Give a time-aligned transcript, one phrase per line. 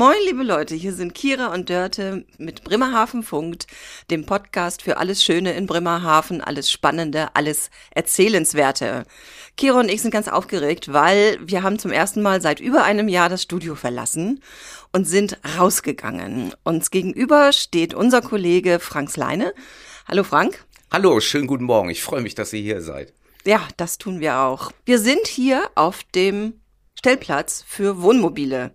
[0.00, 3.66] Moin, liebe Leute, hier sind Kira und Dörte mit Bremerhaven Funkt,
[4.10, 9.04] dem Podcast für alles Schöne in Bremerhaven, alles Spannende, alles Erzählenswerte.
[9.58, 13.08] Kira und ich sind ganz aufgeregt, weil wir haben zum ersten Mal seit über einem
[13.08, 14.42] Jahr das Studio verlassen
[14.90, 16.54] und sind rausgegangen.
[16.64, 19.52] Uns gegenüber steht unser Kollege Frank Sleine.
[20.08, 20.64] Hallo Frank.
[20.90, 21.90] Hallo, schönen guten Morgen.
[21.90, 23.12] Ich freue mich, dass ihr hier seid.
[23.44, 24.72] Ja, das tun wir auch.
[24.86, 26.54] Wir sind hier auf dem
[26.94, 28.74] Stellplatz für Wohnmobile.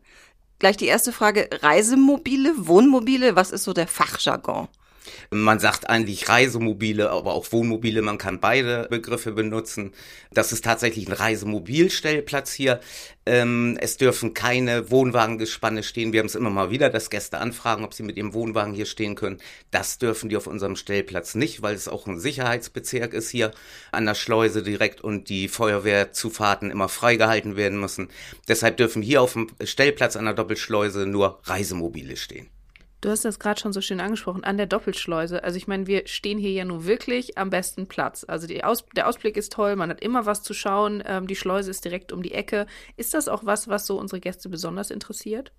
[0.66, 4.68] Gleich die erste Frage, Reisemobile, Wohnmobile, was ist so der Fachjargon?
[5.30, 8.02] Man sagt eigentlich Reisemobile, aber auch Wohnmobile.
[8.02, 9.91] Man kann beide Begriffe benutzen.
[10.32, 12.80] Das ist tatsächlich ein Reisemobilstellplatz hier.
[13.26, 16.13] Ähm, es dürfen keine Wohnwagengespanne stehen.
[16.13, 18.86] Wir haben es immer mal wieder, dass Gäste anfragen, ob sie mit ihrem Wohnwagen hier
[18.86, 19.38] stehen können.
[19.72, 23.52] Das dürfen die auf unserem Stellplatz nicht, weil es auch ein Sicherheitsbezirk ist hier
[23.91, 28.10] an der Schleuse direkt und die Feuerwehrzufahrten immer freigehalten werden müssen.
[28.48, 32.54] Deshalb dürfen hier auf dem Stellplatz an der Doppelschleuse nur Reisemobile stehen.
[33.05, 35.43] Du hast das gerade schon so schön angesprochen, an der Doppelschleuse.
[35.43, 38.25] Also ich meine, wir stehen hier ja nun wirklich am besten Platz.
[38.27, 41.70] Also Aus der Ausblick ist toll, man hat immer was zu schauen, ähm, die Schleuse
[41.70, 42.65] ist direkt um die Ecke.
[42.98, 45.51] Ist das auch was, was so unsere Gäste besonders interessiert?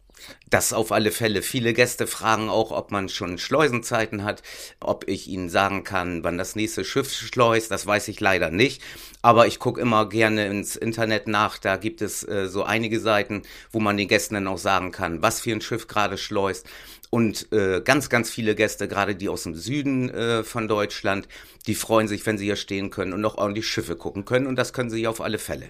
[0.49, 1.43] Das auf alle Fälle.
[1.43, 4.43] Viele Gäste fragen auch, ob man schon Schleusenzeiten hat,
[4.81, 7.71] ob ich ihnen sagen kann, wann das nächste Schiff schleust.
[7.71, 8.83] Das weiß ich leider nicht.
[9.23, 11.59] Aber ich gucke immer gerne ins Internet nach.
[11.59, 15.21] Da gibt es äh, so einige Seiten, wo man den Gästen dann auch sagen kann,
[15.21, 16.67] was für ein Schiff gerade schleust.
[17.11, 21.29] Und äh, ganz, ganz viele Gäste, gerade die aus dem Süden äh, von Deutschland,
[21.67, 24.47] die freuen sich, wenn sie hier stehen können und noch ordentlich Schiffe gucken können.
[24.47, 25.69] Und das können sie auf alle Fälle.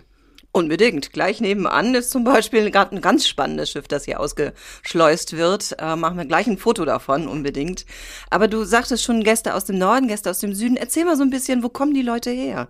[0.57, 1.13] Unbedingt.
[1.13, 5.77] Gleich nebenan ist zum Beispiel gerade ein ganz spannendes Schiff, das hier ausgeschleust wird.
[5.79, 7.85] Äh, machen wir gleich ein Foto davon, unbedingt.
[8.31, 10.79] Aber du sagtest schon Gäste aus dem Norden, Gäste aus dem Süden.
[10.79, 12.69] Erzähl mal so ein bisschen, wo kommen die Leute her?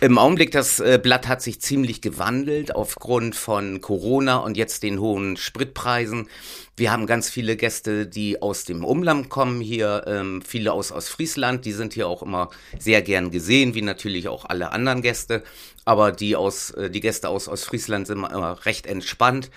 [0.00, 5.00] Im Augenblick, das äh, Blatt hat sich ziemlich gewandelt aufgrund von Corona und jetzt den
[5.00, 6.28] hohen Spritpreisen.
[6.76, 11.66] Wir haben ganz viele Gäste, die aus dem Umland kommen hier, ähm, viele aus Ostfriesland,
[11.66, 15.42] die sind hier auch immer sehr gern gesehen, wie natürlich auch alle anderen Gäste.
[15.84, 19.50] Aber die aus, äh, die Gäste aus Ostfriesland sind immer recht entspannt.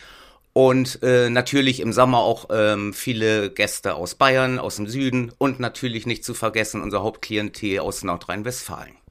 [0.54, 5.60] Und äh, natürlich im Sommer auch ähm, viele Gäste aus Bayern, aus dem Süden und
[5.60, 9.03] natürlich nicht zu vergessen unser Hauptklientel aus Nordrhein-Westfalen.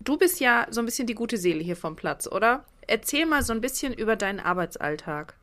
[0.00, 2.64] Du bist ja so ein bisschen die gute Seele hier vom Platz, oder?
[2.86, 5.34] Erzähl mal so ein bisschen über deinen Arbeitsalltag.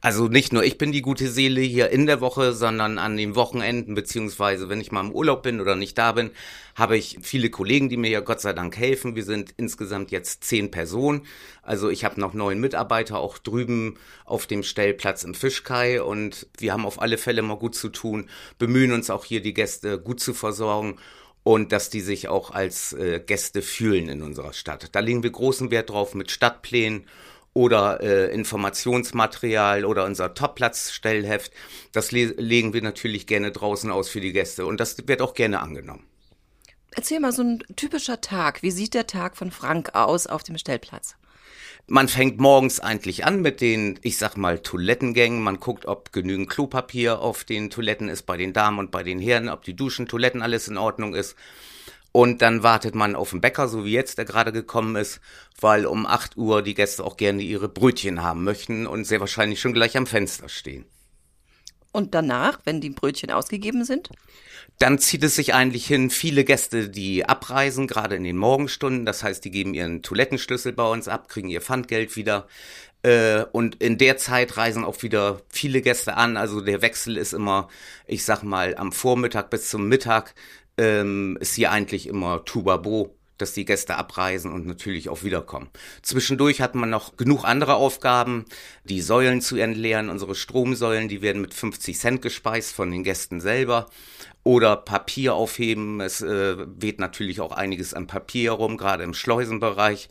[0.00, 3.34] Also nicht nur ich bin die gute Seele hier in der Woche, sondern an den
[3.34, 6.30] Wochenenden, beziehungsweise wenn ich mal im Urlaub bin oder nicht da bin,
[6.74, 9.16] habe ich viele Kollegen, die mir ja Gott sei Dank helfen.
[9.16, 11.22] Wir sind insgesamt jetzt zehn Personen.
[11.62, 16.72] Also ich habe noch neun Mitarbeiter auch drüben auf dem Stellplatz im Fischkai und wir
[16.72, 18.28] haben auf alle Fälle mal gut zu tun,
[18.58, 20.98] bemühen uns auch hier die Gäste gut zu versorgen
[21.44, 24.88] und dass die sich auch als äh, Gäste fühlen in unserer Stadt.
[24.92, 27.06] Da legen wir großen Wert drauf mit Stadtplänen
[27.52, 31.52] oder äh, Informationsmaterial oder unser Topplatzstellheft.
[31.92, 35.34] Das le legen wir natürlich gerne draußen aus für die Gäste und das wird auch
[35.34, 36.04] gerne angenommen.
[36.96, 38.62] Erzähl mal so ein typischer Tag.
[38.62, 41.16] Wie sieht der Tag von Frank aus auf dem Stellplatz?
[41.86, 45.42] Man fängt morgens eigentlich an mit den, ich sag mal, Toilettengängen.
[45.42, 49.20] Man guckt, ob genügend Klopapier auf den Toiletten ist bei den Damen und bei den
[49.20, 51.36] Herren, ob die Duschen, Toiletten alles in Ordnung ist.
[52.10, 55.20] Und dann wartet man auf den Bäcker, so wie jetzt, der gerade gekommen ist,
[55.60, 59.60] weil um 8 Uhr die Gäste auch gerne ihre Brötchen haben möchten und sehr wahrscheinlich
[59.60, 60.86] schon gleich am Fenster stehen.
[61.94, 64.10] Und danach, wenn die Brötchen ausgegeben sind?
[64.80, 69.06] Dann zieht es sich eigentlich hin, viele Gäste, die abreisen, gerade in den Morgenstunden.
[69.06, 72.48] Das heißt, die geben ihren Toilettenschlüssel bei uns ab, kriegen ihr Pfandgeld wieder.
[73.02, 76.36] Äh, und in der Zeit reisen auch wieder viele Gäste an.
[76.36, 77.68] Also der Wechsel ist immer,
[78.08, 80.34] ich sag mal, am Vormittag bis zum Mittag
[80.76, 85.68] ähm, ist hier eigentlich immer Tubabo dass die Gäste abreisen und natürlich auch wiederkommen.
[86.02, 88.44] Zwischendurch hat man noch genug andere Aufgaben,
[88.84, 90.08] die Säulen zu entleeren.
[90.08, 93.86] Unsere Stromsäulen, die werden mit 50 Cent gespeist von den Gästen selber.
[94.42, 96.00] Oder Papier aufheben.
[96.00, 100.08] Es äh, weht natürlich auch einiges an Papier rum, gerade im Schleusenbereich.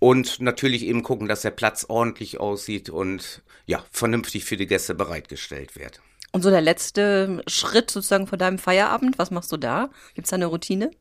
[0.00, 4.94] Und natürlich eben gucken, dass der Platz ordentlich aussieht und ja, vernünftig für die Gäste
[4.94, 6.00] bereitgestellt wird.
[6.32, 9.90] Und so der letzte Schritt sozusagen vor deinem Feierabend, was machst du da?
[10.14, 10.92] Gibt es da eine Routine?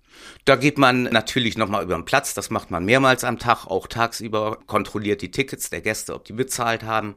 [0.46, 3.86] Da geht man natürlich nochmal über den Platz, das macht man mehrmals am Tag, auch
[3.86, 7.16] tagsüber, kontrolliert die Tickets der Gäste, ob die bezahlt haben.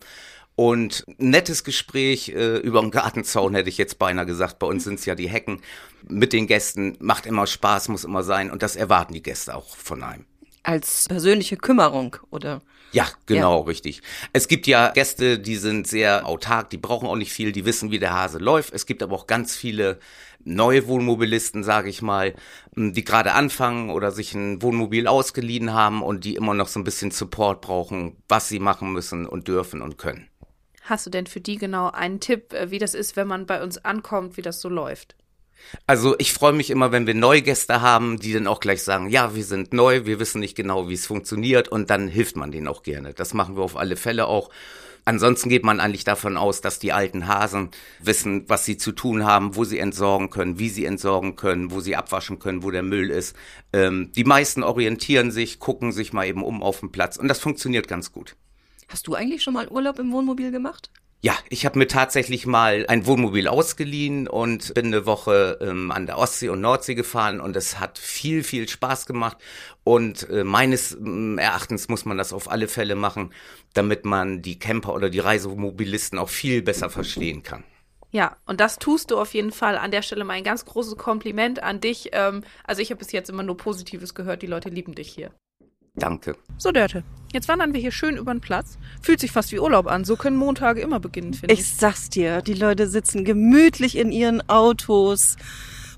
[0.54, 4.58] Und nettes Gespräch äh, über den Gartenzaun hätte ich jetzt beinahe gesagt.
[4.58, 5.62] Bei uns sind es ja die Hecken
[6.06, 6.98] mit den Gästen.
[7.00, 8.50] Macht immer Spaß, muss immer sein.
[8.50, 10.26] Und das erwarten die Gäste auch von einem.
[10.62, 12.62] Als persönliche Kümmerung, oder?
[12.92, 13.66] Ja, genau, ja.
[13.66, 14.02] richtig.
[14.32, 17.90] Es gibt ja Gäste, die sind sehr autark, die brauchen auch nicht viel, die wissen,
[17.90, 18.72] wie der Hase läuft.
[18.74, 19.98] Es gibt aber auch ganz viele
[20.44, 22.34] neue Wohnmobilisten, sage ich mal,
[22.76, 26.84] die gerade anfangen oder sich ein Wohnmobil ausgeliehen haben und die immer noch so ein
[26.84, 30.28] bisschen Support brauchen, was sie machen müssen und dürfen und können.
[30.82, 33.62] Hast du denn für die genau einen Tipp, äh, wie das ist, wenn man bei
[33.62, 35.14] uns ankommt, wie das so läuft?
[35.86, 39.34] Also ich freue mich immer, wenn wir Neugäste haben, die dann auch gleich sagen, ja,
[39.34, 42.68] wir sind neu, wir wissen nicht genau, wie es funktioniert und dann hilft man denen
[42.68, 43.14] auch gerne.
[43.14, 44.50] Das machen wir auf alle Fälle auch.
[45.04, 49.24] Ansonsten geht man eigentlich davon aus, dass die alten Hasen wissen, was sie zu tun
[49.24, 52.84] haben, wo sie entsorgen können, wie sie entsorgen können, wo sie abwaschen können, wo der
[52.84, 53.34] Müll ist.
[53.72, 57.40] Ähm, die meisten orientieren sich, gucken sich mal eben um auf dem Platz und das
[57.40, 58.36] funktioniert ganz gut.
[58.88, 60.90] Hast du eigentlich schon mal Urlaub im Wohnmobil gemacht?
[61.24, 66.06] Ja, ich habe mir tatsächlich mal ein Wohnmobil ausgeliehen und bin eine Woche ähm, an
[66.06, 69.36] der Ostsee und Nordsee gefahren und es hat viel, viel Spaß gemacht.
[69.84, 73.32] Und äh, meines äh, Erachtens muss man das auf alle Fälle machen,
[73.72, 77.62] damit man die Camper oder die Reisemobilisten auch viel besser verstehen kann.
[78.10, 79.78] Ja, und das tust du auf jeden Fall.
[79.78, 82.10] An der Stelle mal ein ganz großes Kompliment an dich.
[82.14, 84.42] Ähm, also ich habe bis jetzt immer nur Positives gehört.
[84.42, 85.30] Die Leute lieben dich hier.
[85.94, 86.36] Danke.
[86.58, 87.04] So, Dörte.
[87.32, 88.78] Jetzt wandern wir hier schön über den Platz.
[89.00, 90.04] Fühlt sich fast wie Urlaub an.
[90.04, 91.60] So können Montage immer beginnen, finde ich.
[91.60, 95.36] Ich sag's dir, die Leute sitzen gemütlich in ihren Autos,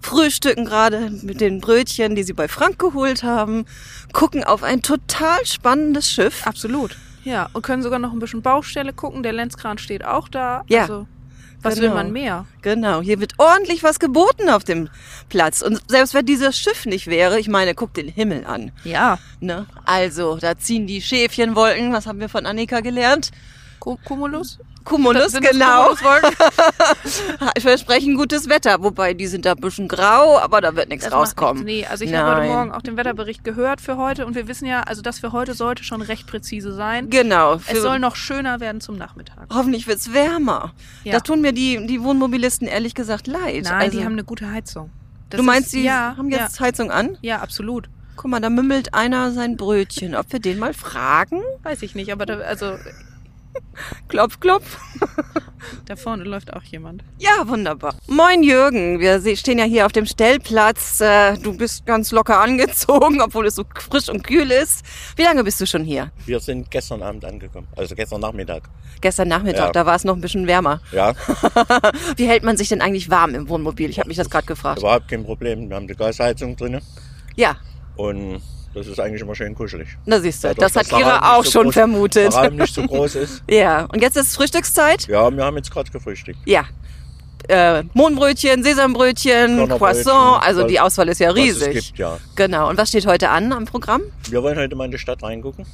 [0.00, 3.64] frühstücken gerade mit den Brötchen, die sie bei Frank geholt haben,
[4.12, 6.47] gucken auf ein total spannendes Schiff.
[6.47, 6.97] Absolut.
[7.25, 9.23] Ja, und können sogar noch ein bisschen Baustelle gucken.
[9.23, 10.62] Der Lenzkran steht auch da.
[10.69, 10.82] Ja.
[10.82, 11.06] Also,
[11.64, 11.88] was Genau.
[11.88, 12.46] will man mehr?
[12.62, 14.88] Genau, hier wird ordentlich was geboten auf dem
[15.28, 15.62] Platz.
[15.62, 18.72] Und selbst wenn dieses Schiff nicht wäre, ich meine, guck den Himmel an.
[18.84, 19.19] Ja.
[19.40, 19.66] Ne?
[19.84, 23.31] Also, da ziehen die Schäfchenwolken, was haben wir von Annika gelernt?
[23.84, 24.58] Cu- Cumulus?
[24.84, 25.88] Cumulus, das genau.
[25.94, 26.34] Cumuluswolken?
[27.60, 31.12] Versprechen gutes Wetter, wobei die sind da ein bisschen grau, aber da wird nichts Das
[31.12, 31.64] rauskommen.
[31.64, 31.82] nichts.
[31.82, 32.48] Nee, also ich habe heute Nein.
[32.48, 35.52] Morgen auch den Wetterbericht gehört für heute und wir wissen ja, also das für heute
[35.52, 37.10] sollte schon recht präzise sein.
[37.10, 37.60] Genau.
[37.66, 39.48] Es soll noch schöner werden zum Nachmittag.
[39.52, 40.72] Hoffentlich wird's wärmer.
[41.04, 41.12] Ja.
[41.12, 43.64] Da tun mir die, die Wohnmobilisten ehrlich gesagt leid.
[43.64, 44.90] Nein, also, die haben eine gute Heizung.
[45.28, 47.19] Das du meinst, ist, sie ja, haben jetzt ja, Heizung an?
[47.20, 47.90] ja, absolut.
[48.16, 50.14] Guck mal, da mümmelt einer sein Brötchen.
[50.14, 51.42] Ob wir den mal fragen?
[51.64, 52.76] Weiß ich nicht, aber da, also
[54.08, 54.78] Klopf, klopf.
[55.86, 57.02] da vorne läuft auch jemand.
[57.18, 57.94] Ja, wunderbar.
[58.06, 61.00] Moin Jürgen, wir stehen ja hier auf dem Stellplatz.
[61.00, 64.84] Äh, Du bist ganz locker angezogen, obwohl es so frisch und kühl ist.
[65.16, 66.10] Wie lange bist du schon hier?
[66.26, 68.64] Wir sind gestern Abend angekommen, also gestern Nachmittag.
[69.00, 69.72] Gestern Nachmittag, Ja.
[69.72, 70.80] da war es noch ein bisschen wärmer.
[70.92, 71.12] Ja,
[72.16, 73.90] Wie hält man sich denn eigentlich warm im Wohnmobil?
[73.90, 74.78] Ich habe mich das gerade gefragt.
[74.80, 75.68] überhaupt kein Problem.
[75.68, 76.80] Wir haben die Gasheizung drinne
[77.36, 77.56] Ja,
[77.96, 78.40] und
[78.75, 79.88] das ist eigentlich immer schön kuschelig.
[80.05, 82.32] da siehst du, Dadurch, das hat Kira auch so schon groß- vermutet.
[82.32, 83.43] Der Raum nicht so groß ist.
[83.50, 85.06] Ja, und jetzt ist Frühstückszeit?
[85.09, 86.38] Ja, wir haben jetzt gerade gefrühstückt.
[86.44, 86.65] Ja.
[87.47, 91.87] Äh, Mohnbrötchen, Sesambrötchen, Croissant, also was- die Auswahl ist ja Was es riesig.
[91.88, 92.19] gibt, ja.
[92.37, 92.71] Genau.
[92.71, 94.00] Und was steht heute an am Programm?
[94.31, 95.67] Wir wollen heute mal in die Stadt reingucken.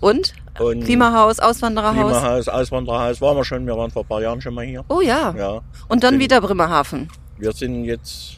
[0.00, 0.32] Und?
[0.60, 1.94] Und Klimahaus, Auswandererhaus?
[2.12, 3.66] Klimahaus, Auswandererhaus waren wir schon.
[3.66, 4.84] Wir waren vor ein paar Jahren schon mal hier.
[4.88, 5.34] Oh ja.
[5.36, 7.08] Ja, Und dann Bin- wieder Bremerhaven.
[7.36, 8.36] wir sind jetzt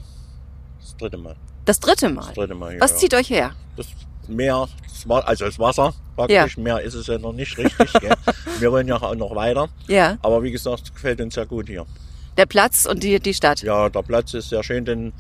[0.81, 1.37] das dritte Mal.
[1.70, 2.26] Das dritte Mal.
[2.26, 2.81] Das dritte Mal hier.
[2.81, 2.96] Was ja.
[2.96, 3.52] zieht euch her?
[3.76, 3.87] das
[4.26, 4.67] Meer,
[5.06, 6.56] also das Wasser praktisch.
[6.56, 7.93] Mehr ist es ja noch nicht richtig.
[7.93, 8.12] gell?
[8.58, 9.69] Wir wollen ja auch noch weiter.
[9.87, 10.19] Ja.
[10.20, 11.87] Aber wie gesagt, gefällt uns sehr gut hier.
[12.37, 13.62] Der Platz und die, die Stadt.
[13.62, 15.12] Ja, der Platz ist sehr schön, den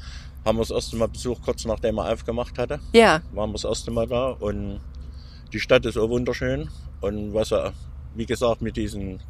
[0.44, 2.80] haben wir das erste Mal besucht, kurz nachdem er aufgemacht hatte.
[2.94, 3.22] Ja.
[3.30, 4.80] Waren wir das erste Mal da und
[5.52, 6.68] die Stadt ist auch wunderschön.
[7.00, 7.74] Und was er,
[8.16, 9.20] wie gesagt, mit diesem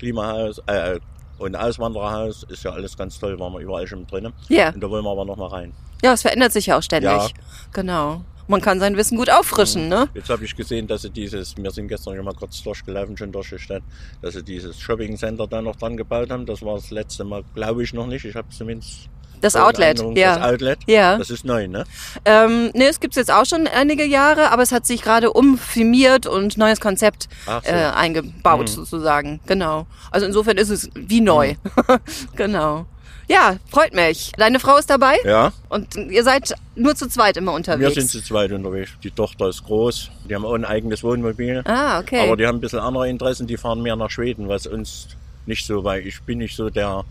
[0.00, 0.98] Klimahaus äh,
[1.38, 4.32] und Auswandererhaus ist ja alles ganz toll, waren wir überall schon drin.
[4.48, 4.70] Ja.
[4.70, 5.72] Und da wollen wir aber noch mal rein.
[6.02, 7.10] Ja, es verändert sich ja auch ständig.
[7.10, 7.28] Ja.
[7.72, 8.22] Genau.
[8.48, 10.08] Man kann sein Wissen gut auffrischen, ne?
[10.14, 13.32] Jetzt habe ich gesehen, dass sie dieses, wir sind gestern schon mal kurz durchgelaufen, schon
[13.32, 13.82] durch die Stadt,
[14.22, 16.46] dass sie dieses Shopping Center da noch dran gebaut haben.
[16.46, 18.24] Das war das letzte Mal, glaube ich, noch nicht.
[18.24, 19.08] Ich habe zumindest
[19.40, 20.36] Das Outlet, ja.
[20.38, 20.78] Das Outlet.
[20.86, 21.18] Ja.
[21.18, 21.84] Das ist neu, ne?
[22.24, 26.26] Ähm, ne, es gibt's jetzt auch schon einige Jahre, aber es hat sich gerade umfirmiert
[26.26, 27.52] und neues Konzept so.
[27.70, 28.66] äh, eingebaut Mhm.
[28.68, 29.40] sozusagen.
[29.46, 29.86] Genau.
[30.10, 31.54] Also insofern ist es wie neu.
[32.36, 32.86] genau.
[33.28, 34.30] Ja, freut mich.
[34.36, 37.94] Deine Frau ist dabei Ja, und ihr seid nur zu zweit immer wir unterwegs.
[37.94, 38.92] sind zu zweit unterwegs.
[39.02, 41.62] Die Tochter ist groß, die haben auch ein eigenes Wohnmobil.
[41.66, 42.20] ah, okay.
[42.20, 45.08] Aber die haben ein bisschen andere Interessen, die fahren mehr nach Schweden, was uns
[45.44, 47.04] nicht so, weil ich bin nicht so der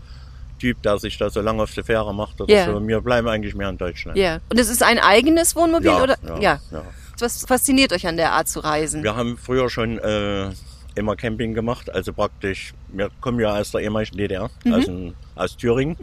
[0.58, 2.66] Typ, der sich da so lange auf die Fähre macht oder Ja.
[2.66, 2.86] so.
[2.86, 4.16] Wir bleiben eigentlich mehr in Deutschland.
[4.18, 4.38] ja.
[4.50, 6.16] Und es ist ein eigenes Wohnmobil Ja, oder?
[6.40, 6.82] ja, ja.
[7.18, 9.02] Was fasziniert euch an der Art zu reisen?
[9.02, 10.50] Wir haben früher schon äh,
[10.94, 14.72] immer Camping gemacht, also praktisch, wir kommen ja aus der ehemaligen DDR, Mhm.
[14.74, 15.96] aus, dem- aus Thüringen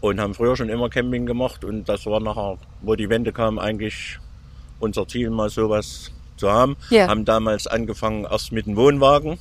[0.00, 3.58] und haben früher schon immer Camping gemacht und das war nachher, wo die Wende kam,
[3.58, 4.18] eigentlich
[4.80, 6.76] unser Ziel, mal sowas zu haben.
[6.90, 7.06] Ja.
[7.08, 9.38] Haben damals angefangen erst mit dem Wohnwagen,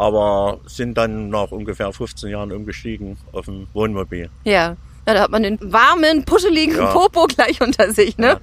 [0.00, 4.30] aber sind dann nach ungefähr 15 Jahren umgestiegen auf ein Wohnmobil.
[4.44, 4.76] Ja.
[5.06, 6.92] Ja, da hat man den warmen, puscheligen Ja.
[6.92, 8.38] Popo gleich unter sich, ne?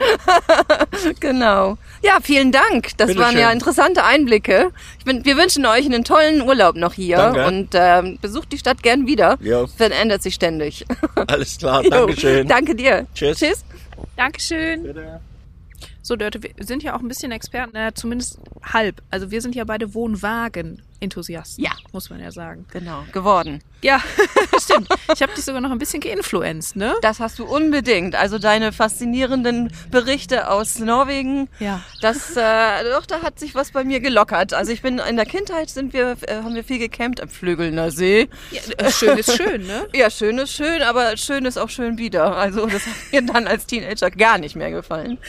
[1.20, 1.78] genau.
[2.04, 2.98] Ja, vielen Dank.
[2.98, 3.54] Das Bitte waren ja schön.
[3.58, 4.72] interessante Einblicke.
[5.00, 7.48] Ich bin, wir wünschen euch einen tollen Urlaub noch hier Danke.
[7.48, 9.38] und ähm, besucht die Stadt gern wieder.
[9.42, 9.66] Ja.
[9.78, 10.86] Dann ändert sich ständig.
[11.28, 12.48] Alles klar, Dankeschön.
[12.48, 13.08] Danke dir.
[13.16, 13.40] Tschüss.
[13.40, 13.66] Tschüss.
[14.16, 14.84] Dankeschön.
[14.84, 15.22] Bitte.
[16.02, 19.02] So, Dörte, wir sind ja auch ein bisschen Experten, äh, zumindest halb.
[19.10, 19.94] Also wir sind ja beide
[21.00, 21.64] Enthusiasten.
[21.64, 21.72] Ja.
[21.92, 22.66] Muss man ja sagen.
[22.72, 23.62] Genau, geworden.
[23.84, 24.02] Ja,
[24.60, 24.90] stimmt.
[25.14, 26.96] Ich habe dich sogar noch ein bisschen geinfluenzt, ne?
[27.02, 28.16] Das hast du unbedingt.
[28.16, 31.50] Also deine faszinierenden Berichte aus Norwegen.
[31.60, 31.82] Ja.
[32.02, 34.54] Das, äh, doch, da hat sich was bei mir gelockert.
[34.54, 37.92] Also ich bin in der Kindheit sind wir, äh, haben wir viel gecampt am Flügelner
[37.92, 38.30] See.
[38.52, 39.88] ja äh, schön ist schön, ne?
[39.94, 42.36] Ja, schön ist schön, aber schön ist auch schön wieder.
[42.36, 45.20] Also das hat mir dann als Teenager gar nicht mehr gefallen.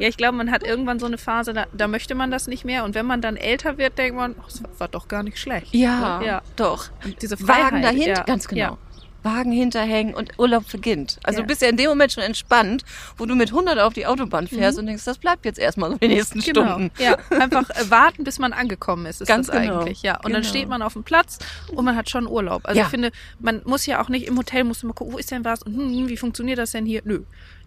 [0.00, 2.64] Ja, ich glaube, man hat irgendwann so eine Phase, da, da möchte man das nicht
[2.64, 2.84] mehr.
[2.84, 5.74] Und wenn man dann älter wird, denkt man, oh, das war, doch gar nicht schlecht.
[5.74, 6.42] Ja, ja.
[6.56, 6.88] doch.
[7.04, 8.22] Und diese Freiheit, Wagen dahinter, ja.
[8.22, 8.60] ganz genau.
[8.60, 8.78] Ja.
[9.22, 11.18] Wagen hinterhängen und Urlaub beginnt.
[11.24, 11.42] Also Ja.
[11.42, 12.86] du bist ja in dem Moment schon entspannt,
[13.18, 15.98] wo du mit 100 auf die Autobahn fährst und denkst, das bleibt jetzt erstmal so
[15.98, 16.42] die nächsten Mhm.
[16.44, 16.62] Genau.
[16.72, 16.90] Stunden.
[16.98, 19.80] Ja, einfach äh, warten, bis man angekommen ist, ist Ganz das genau.
[19.80, 20.00] eigentlich.
[20.00, 20.14] Ja.
[20.24, 20.48] Und dann Genau.
[20.48, 21.38] steht man auf dem Platz
[21.70, 22.62] und man hat schon Urlaub.
[22.64, 22.86] Also Ja.
[22.86, 25.44] ich finde, man muss ja auch nicht im Hotel, muss man gucken, wo ist denn
[25.44, 27.02] was und hm, hm, wie funktioniert das denn hier?
[27.04, 27.20] Nö.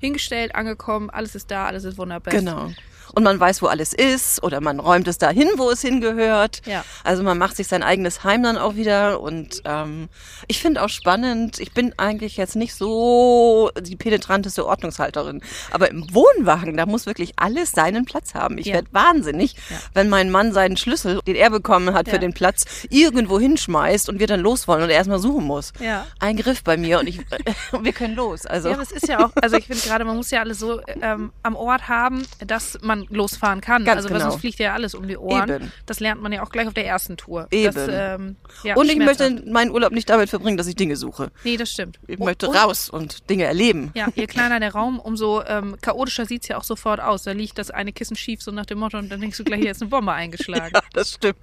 [0.07, 2.33] Hingestellt, angekommen, alles ist da, alles ist wunderbar.
[2.33, 2.71] Genau.
[3.15, 6.61] Und man weiß, wo alles ist oder man räumt es dahin, wo es hingehört.
[6.65, 6.83] Ja.
[7.03, 10.09] Also man macht sich sein eigenes Heim dann auch wieder und ähm,
[10.47, 16.11] ich finde auch spannend, ich bin eigentlich jetzt nicht so die penetranteste Ordnungshalterin, aber im
[16.11, 18.57] Wohnwagen, da muss wirklich alles seinen Platz haben.
[18.57, 18.75] Ich Ja.
[18.75, 19.75] werd wahnsinnig, Ja.
[19.93, 22.13] wenn mein Mann seinen Schlüssel, den er bekommen hat Ja.
[22.13, 25.71] für den Platz, irgendwo hinschmeißt und wir dann los wollen und er erstmal suchen muss.
[25.79, 26.07] Ja.
[26.19, 27.19] Ein Griff bei mir und ich
[27.79, 28.47] wir können los.
[28.47, 30.59] Also Ja, aber es ist ja auch, also ich finde gerade, man muss ja alles
[30.59, 33.85] so ähm, am Ort haben, dass man losfahren kann.
[33.85, 34.31] Ganz also weil genau.
[34.31, 35.49] sonst fliegt ja alles um die Ohren.
[35.49, 35.71] Eben.
[35.85, 37.47] Das lernt man ja auch gleich auf der ersten Tour.
[37.51, 37.73] Eben.
[37.73, 41.31] Das, ähm, ja, und ich möchte meinen Urlaub nicht damit verbringen, dass ich Dinge suche.
[41.43, 41.99] Nee, das stimmt.
[42.07, 43.91] Ich Und- möchte und- raus und Dinge erleben.
[43.93, 47.23] Ja, je kleiner der Raum, umso ähm, chaotischer sieht's ja auch sofort aus.
[47.23, 49.61] Da liegt das eine Kissen schief, so nach dem Motto, und dann denkst du gleich,
[49.61, 50.63] hier ist eine Bombe eingeschlagen.
[50.73, 51.37] Ja, das stimmt.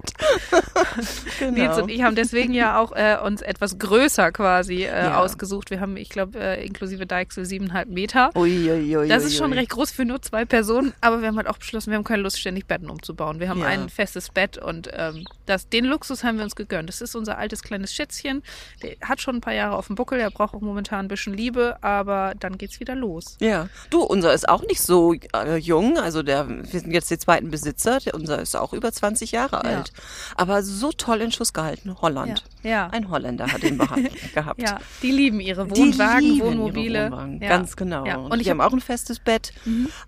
[1.38, 1.52] genau.
[1.52, 5.19] Nils und ich haben deswegen ja auch äh, uns etwas größer quasi äh, Ja.
[5.21, 5.71] ausgesucht.
[5.71, 8.30] Wir haben, ich glaube, äh, inklusive Deichsel siebeneinhalb Meter.
[8.40, 11.37] Ui, ui, ui, Das ist schon recht groß für nur zwei Personen, aber wir haben
[11.37, 13.38] halt auch beschlossen, wir haben keine Lust, ständig Betten umzubauen.
[13.40, 13.66] Wir haben Ja.
[13.66, 16.88] ein festes Bett und ähm, das, den Luxus haben wir uns gegönnt.
[16.88, 18.42] Das ist unser altes kleines Schätzchen.
[18.82, 21.35] Der hat schon ein paar Jahre auf dem Buckel, der braucht auch momentan ein bisschen
[21.35, 23.37] Liebe, aber dann geht's wieder los.
[23.40, 25.99] Ja, du, unser ist auch nicht so äh, jung.
[25.99, 27.99] Also der, wir sind jetzt die zweiten Besitzer.
[28.00, 29.76] Der, unser ist auch über 20 Jahre Ja.
[29.78, 29.92] alt.
[30.37, 31.97] Aber so toll in Schuss gehalten.
[32.00, 32.44] Holland.
[32.62, 32.70] Ja.
[32.70, 32.87] Ja.
[32.88, 33.78] Ein Holländer hat ihn
[34.35, 34.61] gehabt.
[34.62, 37.04] Ja, die lieben ihre Die Wohnwagen, lieben ihre Wohnmobile.
[37.11, 37.40] Wohnwagen.
[37.42, 37.49] Ja.
[37.49, 38.04] Ganz genau.
[38.30, 38.34] Ja.
[38.34, 39.52] Und, ich die haben hab, auch ein festes Bett,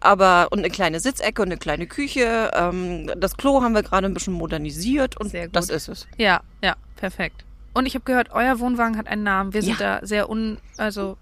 [0.00, 2.50] aber und eine kleine Sitzecke und eine kleine Küche.
[2.54, 5.56] Ähm, das Klo haben wir gerade ein bisschen modernisiert und Sehr gut.
[5.56, 6.06] das ist es.
[6.16, 7.44] ja, ja, perfekt.
[7.74, 9.54] Und ich habe gehört, euer Wohnwagen hat einen Namen.
[9.54, 11.16] Wir sind da sehr un, also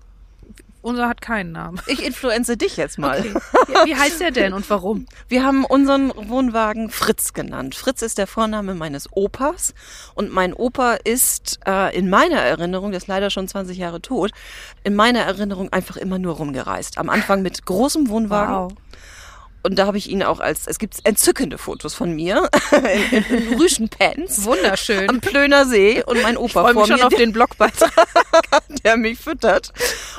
[0.83, 1.81] unser hat keinen Namen.
[1.87, 3.25] Ich influenze dich jetzt mal.
[3.73, 5.07] Ja, Wie heißt der denn und warum?
[5.29, 7.75] Wir haben unseren Wohnwagen Fritz genannt.
[7.75, 9.75] Fritz ist der Vorname meines Opas
[10.15, 14.31] und mein Opa ist äh, in meiner Erinnerung, der ist leider schon 20 Jahre tot,
[14.85, 16.99] in meiner Erinnerung einfach immer nur rumgereist.
[16.99, 18.77] Am Anfang mit großem Wohnwagen
[19.62, 22.49] und da habe ich ihn auch als, es gibt entzückende Fotos von mir
[23.12, 25.09] in, in Rüschenpants Wunderschön.
[25.09, 27.90] am Plöner See und mein Ich Opa freue vor mich schon mir, auf den Blogbeitrag.
[28.85, 29.73] der mich füttert.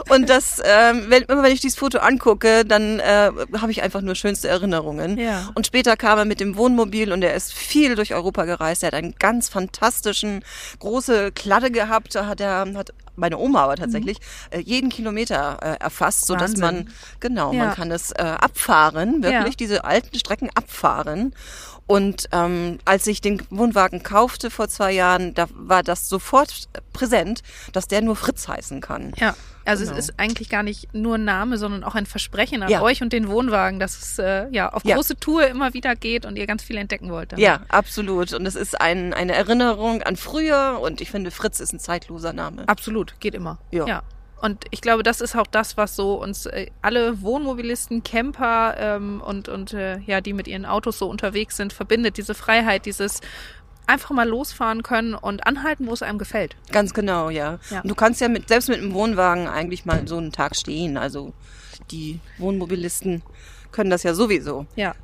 [0.10, 4.02] Und das, ähm, wenn, immer wenn ich dieses Foto angucke, dann äh, habe ich einfach
[4.02, 5.18] nur schönste Erinnerungen.
[5.18, 5.50] Ja.
[5.56, 8.84] Und später kam er mit dem Wohnmobil und er ist viel durch Europa gereist.
[8.84, 10.44] Er hat einen ganz fantastischen,
[10.80, 12.16] große Kladde gehabt.
[12.16, 14.18] Da hat er, hat meine Oma aber tatsächlich,
[14.50, 16.62] äh, jeden Kilometer äh, erfasst, so dass Mhm.
[16.62, 16.86] Wahnsinn.
[16.86, 17.66] man, genau, Ja.
[17.68, 19.58] man kann es äh, abfahren, wirklich Ja.
[19.58, 21.34] diese alten Strecken abfahren.
[21.88, 27.42] Und ähm, als ich den Wohnwagen kaufte vor zwei Jahren, da war das sofort präsent,
[27.74, 29.12] dass der nur Fritz heißen kann.
[29.18, 29.98] Ja, also Genau.
[29.98, 32.82] es ist eigentlich gar nicht nur ein Name, sondern auch ein Versprechen an Ja.
[32.82, 34.96] euch und den Wohnwagen, dass es äh, ja auf Ja.
[34.96, 37.32] große Tour immer wieder geht und ihr ganz viel entdecken wollt.
[37.32, 37.44] damit.
[37.46, 38.34] Ja, absolut.
[38.34, 42.34] Und es ist ein, eine Erinnerung an früher und ich finde, Fritz ist ein zeitloser
[42.34, 42.68] Name.
[42.68, 43.60] Absolut, geht immer.
[43.72, 43.86] Ja.
[43.86, 44.04] ja.
[44.42, 49.22] Und ich glaube, das ist auch das, was so uns äh, alle Wohnmobilisten, Camper ähm,
[49.24, 52.18] und, und äh, ja, die mit ihren Autos so unterwegs sind, verbindet.
[52.18, 53.22] Diese Freiheit, dieses
[53.92, 56.56] einfach mal losfahren können und anhalten, wo es einem gefällt.
[56.72, 57.60] Ganz genau, ja.
[57.70, 57.82] Ja.
[57.82, 60.98] Und du kannst ja mit, selbst mit einem Wohnwagen eigentlich mal so einen Tag stehen.
[60.98, 61.34] Also
[61.92, 63.22] die Wohnmobilisten
[63.72, 64.66] können das ja sowieso.
[64.76, 64.96] Ja.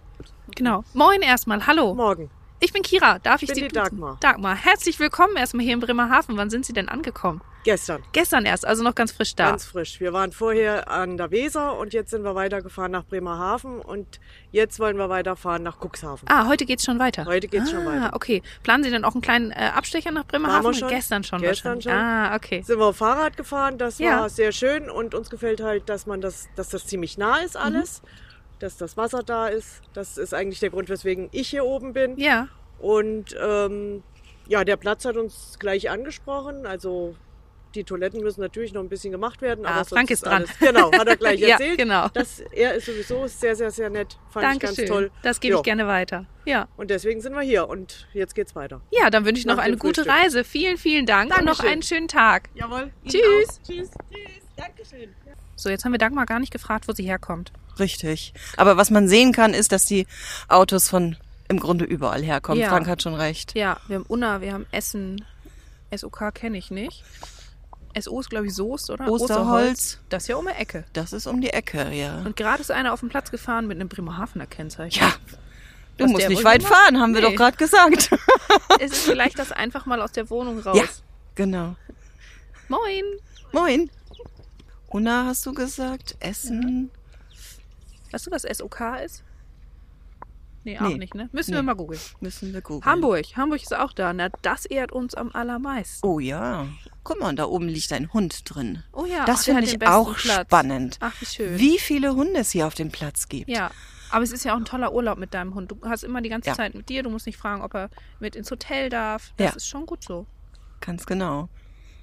[0.55, 0.83] Genau.
[0.93, 1.93] Moin erstmal, hallo.
[1.93, 2.29] Morgen.
[2.59, 3.67] Ich bin Kira, darf ich Bin Sie die?
[3.67, 4.17] Dagmar.
[4.19, 6.37] Dagmar, herzlich willkommen erstmal hier in Bremerhaven.
[6.37, 7.41] Wann sind Sie denn angekommen?
[7.63, 8.01] Gestern.
[8.13, 9.49] Gestern erst, also noch ganz frisch da.
[9.51, 9.99] Ganz frisch.
[9.99, 14.19] Wir waren vorher an der Weser und jetzt sind wir weitergefahren nach Bremerhaven und
[14.51, 16.27] jetzt wollen wir weiterfahren nach Cuxhaven.
[16.29, 17.25] ah, heute geht's schon weiter.
[17.25, 18.11] Heute geht's ah, schon weiter.
[18.15, 18.41] okay.
[18.63, 20.63] Planen Sie denn auch einen kleinen äh, Abstecher nach Bremerhaven?
[20.63, 20.89] Waren wir schon.
[20.89, 21.91] Gestern schon Gestern schon.
[21.91, 22.63] Ah, okay.
[22.63, 24.21] Sind wir Fahrrad gefahren, das Ja.
[24.21, 27.55] war sehr schön und uns gefällt halt, dass man das, dass das ziemlich nah ist
[27.55, 28.01] alles,
[28.59, 29.81] dass das Wasser da ist.
[29.93, 32.17] Das ist eigentlich der Grund, weswegen ich hier oben bin.
[32.17, 32.47] Ja,
[32.79, 34.03] Und ähm,
[34.47, 36.65] ja, der Platz hat uns gleich angesprochen.
[36.65, 37.15] Also
[37.75, 39.65] die Toiletten müssen natürlich noch ein bisschen gemacht werden.
[39.65, 40.33] Ah, aber Frank ist dran.
[40.45, 41.77] Alles, genau, hat er gleich Ja, erzählt.
[41.77, 42.07] genau.
[42.13, 44.17] Das, er ist sowieso sehr, sehr, sehr nett.
[44.31, 44.75] Fand ich Dankeschön.
[44.85, 45.11] ganz toll.
[45.21, 45.59] Das gebe Ja.
[45.59, 46.25] ich gerne weiter.
[46.45, 46.67] Ja.
[46.77, 48.81] Und deswegen sind wir hier und jetzt geht's weiter.
[48.89, 50.23] Ja, dann wünsche ich noch eine gute Frühstück.
[50.23, 50.43] Reise.
[50.43, 51.69] Vielen, vielen Dank und noch Dankeschön.
[51.71, 52.49] einen schönen Tag.
[52.55, 52.91] Jawohl.
[53.05, 53.59] Tschüss.
[53.67, 53.91] Tschüss.
[53.91, 53.91] Tschüss.
[54.55, 55.13] Dankeschön.
[55.55, 57.51] So, jetzt haben wir Dagmar gar nicht gefragt, wo sie herkommt.
[57.79, 58.33] Richtig.
[58.57, 60.07] Aber was man sehen kann, ist, dass die
[60.47, 61.15] Autos von
[61.49, 62.59] im Grunde überall herkommen.
[62.61, 62.69] Ja.
[62.69, 63.55] Frank hat schon recht.
[63.55, 65.23] Ja, wir haben Unna, wir haben Essen.
[65.95, 67.03] SOK kenne ich nicht.
[67.99, 69.07] SO ist, glaube ich, Soest, oder?
[69.09, 69.99] Osterholz.
[70.09, 70.83] Das ist ja um die Ecke.
[70.93, 72.17] Das ist um die Ecke, ja.
[72.25, 74.99] Und gerade ist einer auf dem Platz gefahren mit einem Bremerhavener Kennzeichen.
[75.01, 75.13] Ja,
[75.97, 76.75] du Was musst nicht weit gemacht?
[76.75, 77.27] fahren, haben wir Nee.
[77.29, 78.09] doch gerade gesagt.
[78.79, 80.77] Es ist vielleicht das einfach mal aus der Wohnung raus.
[80.77, 80.83] Ja.
[81.33, 81.75] genau.
[82.67, 83.03] Moin.
[83.53, 83.89] Moin.
[84.89, 86.15] Una, hast du gesagt?
[86.19, 86.91] Essen?
[88.11, 89.23] Weißt du, was SOK ist?
[90.63, 90.97] Nee, auch Nee.
[90.97, 91.29] nicht, ne?
[91.31, 91.57] Müssen Nee.
[91.57, 91.99] wir mal googeln.
[92.19, 92.85] Müssen wir gucken.
[92.85, 93.25] Hamburg.
[93.37, 94.11] Hamburg ist auch da.
[94.11, 96.05] Na, das ehrt uns am allermeisten.
[96.05, 96.67] Oh ja.
[97.03, 98.83] Guck mal, da oben liegt ein Hund drin.
[98.91, 100.45] Oh ja, Das finde ich auch Platz.
[100.47, 100.97] spannend.
[100.99, 101.57] Ach, wie schön.
[101.57, 103.49] Wie viele Hunde es hier auf dem Platz gibt.
[103.49, 103.71] Ja,
[104.11, 105.71] aber es ist ja auch ein toller Urlaub mit deinem Hund.
[105.71, 106.55] Du hast immer die ganze Ja.
[106.55, 107.01] Zeit mit dir.
[107.01, 109.31] Du musst nicht fragen, ob er mit ins Hotel darf.
[109.37, 109.55] Das Ja.
[109.55, 110.25] ist schon gut so.
[110.81, 111.47] Ganz genau.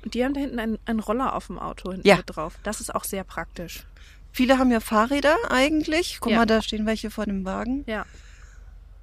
[0.04, 2.16] Und die haben da hinten einen, einen Roller auf dem Auto hinten Ja.
[2.16, 2.58] mit drauf.
[2.62, 3.87] Das ist auch sehr praktisch.
[4.34, 6.18] Viele haben ja Fahrräder eigentlich.
[6.20, 6.38] Guck Ja.
[6.38, 7.84] mal, da stehen welche vor dem Wagen.
[7.86, 8.04] Ja.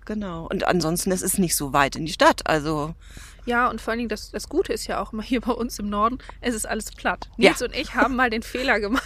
[0.06, 0.48] Genau.
[0.52, 2.46] Und ansonsten, es ist nicht so weit in die Stadt.
[2.48, 2.96] Also,
[3.46, 5.80] Ja, und vor allen Dingen, das, das Gute ist ja auch immer hier bei uns
[5.80, 7.30] im Norden, es ist alles platt.
[7.38, 7.66] Nils Ja.
[7.66, 9.04] und ich haben mal den Fehler gemacht.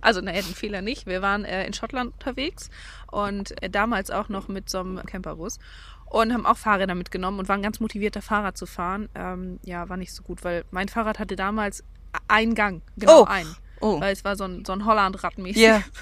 [0.00, 1.06] Also, naja, den Fehler nicht.
[1.06, 2.70] Wir waren äh, in Schottland unterwegs
[3.12, 5.58] und äh, damals auch noch mit so einem Camperbus
[6.06, 9.08] und haben auch Fahrräder mitgenommen und waren ganz motiviert, da Fahrrad zu fahren.
[9.14, 11.84] Ähm, ja, war nicht so gut, weil mein Fahrrad hatte damals
[12.26, 12.82] einen Gang.
[12.96, 13.24] Genau Oh.
[13.26, 13.54] einen.
[13.80, 14.00] Oh.
[14.00, 15.62] Weil es war so ein, so ein Holland-Radmäßig.
[15.62, 15.82] Ja.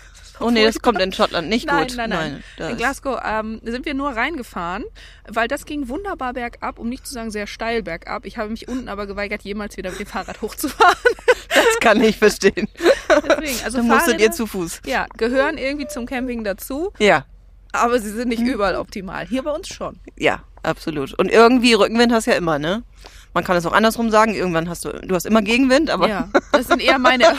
[0.40, 1.96] Oh nee, das kommt in Schottland nicht Nein, gut.
[1.96, 2.44] nein, nein.
[2.58, 4.84] das- In Glasgow ähm, sind wir nur reingefahren,
[5.26, 8.24] weil das ging wunderbar bergab, um nicht zu sagen sehr steil bergab.
[8.24, 10.94] Ich habe mich unten aber geweigert, jemals wieder mit dem Fahrrad hochzufahren.
[11.52, 12.68] Das kann ich verstehen.
[13.08, 14.82] Deswegen, also Dann musstet Fahrräder, ihr zu Fuß.
[14.86, 17.24] ja, gehören irgendwie zum Camping dazu, Ja,
[17.72, 18.50] aber sie sind nicht Mhm.
[18.50, 19.26] überall optimal.
[19.26, 19.98] Hier bei uns schon.
[20.16, 21.14] ja, absolut.
[21.18, 22.84] Und irgendwie Rückenwind hast du ja immer, ne?
[23.34, 24.34] Man kann es auch andersrum sagen.
[24.34, 27.24] Irgendwann hast du, du hast immer Gegenwind, aber Ja, das sind eher meine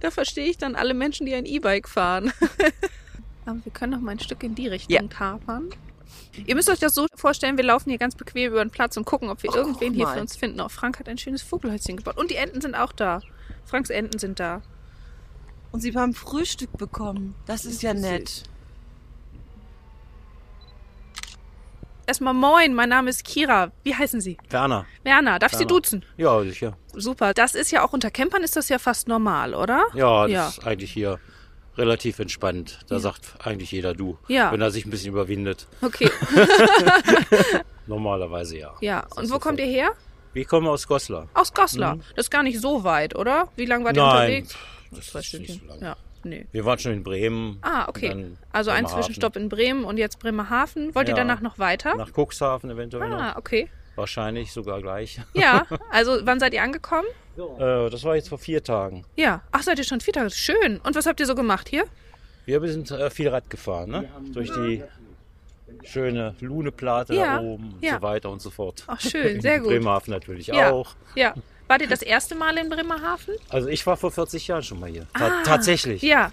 [0.00, 2.32] Da verstehe ich dann alle Menschen, die ein E-Bike fahren.
[3.44, 5.02] Aber wir können noch mal ein Stück in die Richtung Ja.
[5.02, 5.70] tapern.
[6.46, 9.04] Ihr müsst euch das so vorstellen, wir laufen hier ganz bequem über den Platz und
[9.06, 10.60] gucken, ob wir Ach, irgendwen hier für uns finden.
[10.60, 12.16] Auch Frank hat ein schönes Vogelhäuschen gebaut.
[12.18, 13.20] Und die Enten sind auch da.
[13.64, 14.62] Franks Enten sind da.
[15.72, 17.34] Und sie haben Frühstück bekommen.
[17.46, 18.44] Das ist ja nett.
[22.06, 23.72] Erstmal moin, mein Name ist Kira.
[23.82, 24.36] Wie heißen Sie?
[24.50, 24.86] Werner.
[25.02, 26.04] Werner, darf ich Sie duzen?
[26.16, 26.76] Ja, sicher.
[26.94, 27.34] Super.
[27.34, 29.84] Das ist ja auch unter Campern ist das ja fast normal, oder?
[29.94, 30.48] Ja, das Ja.
[30.48, 31.18] ist eigentlich hier
[31.76, 32.78] relativ entspannt.
[32.88, 33.00] Da Ja.
[33.00, 34.52] sagt eigentlich jeder du, Ja.
[34.52, 35.66] wenn er sich ein bisschen überwindet.
[35.82, 36.08] Okay.
[37.88, 38.74] Normalerweise ja.
[38.80, 39.02] Ja.
[39.08, 39.90] Das Und wo so kommt ihr her?
[40.32, 41.28] Wir kommen aus Goslar.
[41.34, 41.96] Aus Goslar.
[42.14, 43.48] Das ist gar nicht so weit, oder?
[43.56, 44.54] Wie lange wart ihr unterwegs?
[44.92, 45.80] das Zwei ist nicht so lang.
[45.82, 46.46] Ja, nee.
[46.52, 47.58] Wir waren schon in Bremen.
[47.62, 48.26] Ah, okay.
[48.52, 48.86] Also ein.
[48.86, 50.94] Zwischenstopp in Bremen und jetzt Bremerhaven.
[50.94, 51.22] Wollt ihr Ja.
[51.22, 51.94] danach noch weiter?
[51.96, 53.36] Nach Cuxhaven eventuell Ah, noch.
[53.36, 53.68] okay.
[53.94, 55.20] Wahrscheinlich sogar gleich.
[55.32, 57.08] Ja, also wann seid ihr angekommen?
[57.38, 59.04] Äh, das war jetzt vor vier Tagen.
[59.16, 59.42] Ja.
[59.52, 60.30] Ach, seid ihr schon vier Tage?
[60.30, 60.78] Schön.
[60.84, 61.84] Und was habt ihr so gemacht hier?
[62.44, 64.08] Wir sind äh, viel Rad gefahren, ne?
[64.32, 64.82] Durch die
[65.82, 67.96] schöne Luneplate Ja, da oben und ja.
[67.96, 68.84] so weiter und so fort.
[68.86, 69.68] Ach, schön, sehr gut.
[69.68, 70.70] Bremerhaven natürlich Ja.
[70.72, 70.94] auch.
[71.14, 71.34] Ja.
[71.68, 73.34] Wart ihr das erste Mal in Bremerhaven?
[73.48, 75.06] Also ich war vor 40 Jahren schon mal hier.
[75.14, 76.02] Ta tatsächlich.
[76.04, 76.32] Ah, Ja.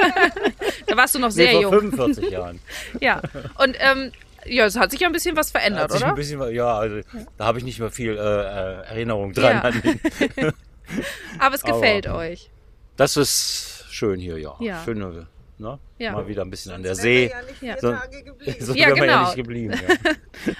[0.86, 1.72] da warst du noch Nee, sehr vor jung.
[1.72, 2.60] 45 Jahren.
[3.00, 3.20] Ja.
[3.58, 4.12] Und ähm,
[4.46, 6.08] ja, es hat sich ja ein bisschen was verändert, Hat sich oder?
[6.10, 7.00] ein bisschen, ja, also
[7.36, 9.56] da habe ich nicht mehr viel äh, äh, Erinnerung dran.
[9.56, 9.60] Ja.
[9.62, 10.00] An den.
[11.38, 12.50] Aber es Aber- gefällt euch.
[12.96, 14.54] Das ist schön hier, ja.
[14.60, 14.82] Ja.
[14.84, 15.26] Schöne,
[15.58, 15.78] ne?
[15.98, 16.12] Ja.
[16.12, 17.30] Mal wieder ein bisschen an der See.
[17.60, 17.94] ja So-.
[18.60, 19.24] So Ja, genau.
[19.24, 19.72] nicht geblieben.
[19.74, 20.12] Ja.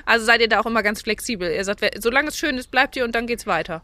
[0.04, 1.50] Also seid ihr da auch immer ganz flexibel.
[1.50, 3.82] Ihr sagt, solange es schön ist, bleibt ihr und dann geht's weiter.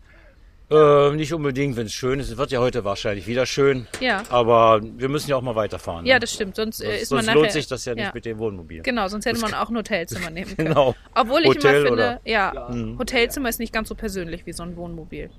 [0.71, 2.31] Äh, nicht unbedingt, wenn es schön ist.
[2.31, 3.87] Es wird ja heute wahrscheinlich wieder schön.
[4.01, 4.23] Ja.
[4.31, 6.05] Aber wir müssen ja auch mal weiterfahren.
[6.07, 6.21] Ja, ne?
[6.21, 6.57] das stimmt.
[6.57, 7.41] Sonst äh, sonst ist man sonst nachher.
[7.41, 8.11] lohnt sich das ja nicht ja.
[8.13, 8.83] mit dem Wohnmobil.
[8.83, 10.69] Genau, sonst hätte man auch ein Hotelzimmer nehmen können.
[10.69, 10.95] Genau.
[11.15, 14.63] Obwohl ich Hotel immer finde, oder- ja, Hotelzimmer ist nicht ganz so persönlich wie so
[14.65, 15.31] ein Wohnmobil.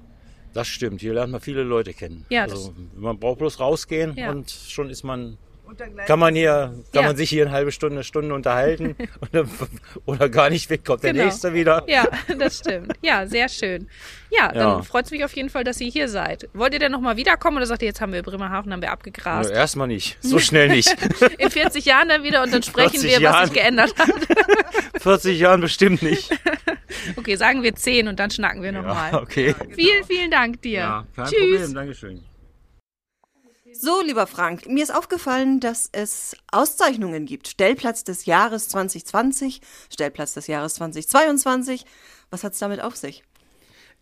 [0.54, 1.02] Das stimmt.
[1.02, 2.26] Hier lernt man viele Leute kennen.
[2.30, 4.32] Ja, also, man braucht bloß rausgehen Ja.
[4.32, 5.38] und schon ist man
[6.06, 7.08] kann man hier, kann Ja.
[7.10, 9.46] man sich hier eine halbe Stunde, Stunde unterhalten oder,
[10.06, 11.26] oder gar nicht weg, kommt der Genau.
[11.26, 11.84] nächste wieder.
[11.88, 12.94] Ja, das stimmt.
[13.02, 13.88] Ja, sehr schön.
[14.30, 14.82] Ja, dann Ja.
[14.84, 16.50] freut es mich auf jeden Fall, dass ihr hier seid.
[16.54, 19.50] Wollt ihr denn nochmal wiederkommen oder sagt ihr, jetzt haben wir Bremerhaven, haben wir abgegrast?
[19.50, 20.96] Nö, Erstmal nicht, so schnell nicht.
[21.38, 23.46] In 40 Jahren dann wieder und dann sprechen 40 wir, was Jahren.
[23.48, 24.10] sich geändert hat.
[25.02, 26.30] 40 Jahren bestimmt nicht.
[27.16, 29.12] Okay, sagen wir 10 und dann schnacken wir nochmal.
[29.12, 29.56] Ja, okay.
[29.76, 30.80] Vielen, vielen Dank dir.
[30.80, 31.40] Ja, kein Tschüss.
[31.40, 32.27] Problem, Dankeschön.
[33.80, 37.48] So, lieber Frank, mir ist aufgefallen, dass es Auszeichnungen gibt.
[37.48, 39.62] Stellplatz des Jahres 2020,
[39.94, 41.86] Stellplatz des Jahres 2022.
[42.32, 43.24] Was hat's damit auf sich?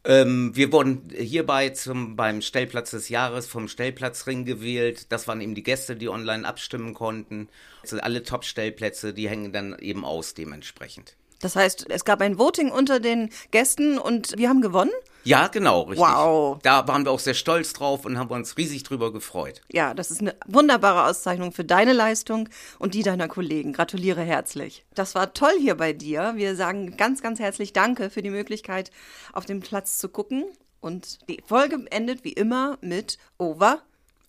[0.06, 5.12] Ähm, wir wurden hierbei zum, beim Stellplatz des Jahres vom Stellplatzring gewählt.
[5.12, 7.50] Das waren eben die Gäste, die online abstimmen konnten.
[7.82, 11.18] Also alle Top-Stellplätze, die hängen dann eben aus dementsprechend.
[11.46, 14.90] Das heißt, es gab ein Voting unter den Gästen und wir haben gewonnen?
[15.24, 16.04] Ja, genau, richtig.
[16.04, 16.58] Wow.
[16.64, 19.62] Da waren wir auch sehr stolz drauf und haben uns riesig drüber gefreut.
[19.72, 23.74] Ja, das ist eine wunderbare Auszeichnung für deine Leistung und die deiner Kollegen.
[23.74, 24.86] Gratuliere herzlich.
[24.96, 26.34] Das war toll hier bei dir.
[26.36, 28.90] Wir sagen ganz, ganz herzlich Danke für die Möglichkeit,
[29.32, 30.46] auf dem Platz zu gucken.
[30.82, 33.84] Und die Folge endet wie immer mit Over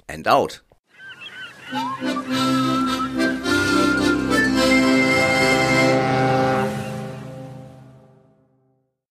[0.06, 0.62] And out.